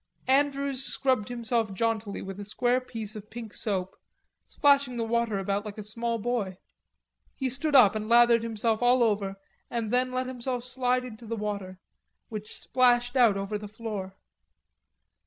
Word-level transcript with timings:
Andrews 0.25 0.83
scrubbed 0.83 1.29
himself 1.29 1.75
jauntily 1.75 2.23
with 2.23 2.39
a 2.39 2.43
square 2.43 2.81
piece 2.81 3.15
of 3.15 3.29
pink 3.29 3.53
soap, 3.53 3.95
splashing 4.47 4.97
the 4.97 5.03
water 5.03 5.37
about 5.37 5.63
like 5.63 5.77
a 5.77 5.83
small 5.83 6.17
boy. 6.17 6.57
He 7.35 7.49
stood 7.49 7.75
up 7.75 7.93
and 7.93 8.09
lathered 8.09 8.41
himself 8.41 8.81
all 8.81 9.03
over 9.03 9.35
and 9.69 9.93
then 9.93 10.11
let 10.11 10.25
himself 10.25 10.63
slide 10.63 11.05
into 11.05 11.27
the 11.27 11.35
water, 11.35 11.77
which 12.29 12.57
splashed 12.57 13.15
out 13.15 13.37
over 13.37 13.59
the 13.59 13.67
floor. 13.67 14.17